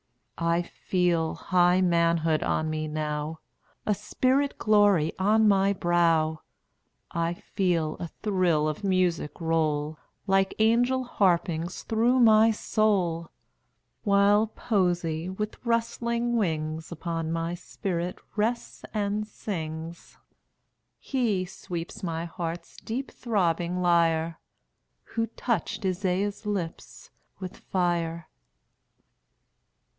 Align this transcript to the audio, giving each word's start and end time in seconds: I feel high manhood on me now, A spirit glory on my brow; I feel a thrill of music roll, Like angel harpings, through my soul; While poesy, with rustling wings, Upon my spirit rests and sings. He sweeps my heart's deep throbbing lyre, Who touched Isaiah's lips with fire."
I 0.39 0.63
feel 0.63 1.35
high 1.35 1.79
manhood 1.81 2.41
on 2.41 2.71
me 2.71 2.87
now, 2.87 3.39
A 3.85 3.93
spirit 3.93 4.57
glory 4.57 5.13
on 5.19 5.47
my 5.47 5.71
brow; 5.73 6.39
I 7.11 7.35
feel 7.35 7.95
a 7.99 8.07
thrill 8.07 8.67
of 8.67 8.83
music 8.83 9.39
roll, 9.39 9.99
Like 10.25 10.55
angel 10.57 11.03
harpings, 11.03 11.83
through 11.83 12.19
my 12.21 12.49
soul; 12.49 13.29
While 14.03 14.47
poesy, 14.47 15.29
with 15.29 15.63
rustling 15.63 16.35
wings, 16.35 16.91
Upon 16.91 17.31
my 17.31 17.53
spirit 17.53 18.17
rests 18.35 18.83
and 18.95 19.27
sings. 19.27 20.17
He 20.97 21.45
sweeps 21.45 22.01
my 22.01 22.25
heart's 22.25 22.75
deep 22.77 23.11
throbbing 23.11 23.83
lyre, 23.83 24.39
Who 25.13 25.27
touched 25.27 25.85
Isaiah's 25.85 26.47
lips 26.47 27.11
with 27.39 27.57
fire." 27.57 28.27